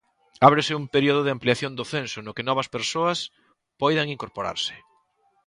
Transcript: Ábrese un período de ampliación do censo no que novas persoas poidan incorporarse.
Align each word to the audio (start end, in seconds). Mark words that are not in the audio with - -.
Ábrese 0.47 0.73
un 0.81 0.85
período 0.95 1.21
de 1.23 1.33
ampliación 1.35 1.71
do 1.75 1.85
censo 1.93 2.19
no 2.25 2.35
que 2.35 2.47
novas 2.49 2.67
persoas 2.75 3.19
poidan 3.81 4.11
incorporarse. 4.15 4.75